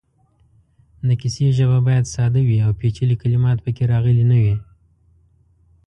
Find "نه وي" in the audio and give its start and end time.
4.31-4.55